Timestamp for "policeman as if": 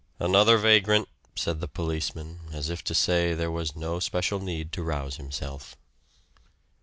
1.67-2.83